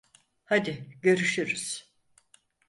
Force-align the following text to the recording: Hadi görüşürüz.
Hadi 0.45 0.97
görüşürüz. 1.01 1.93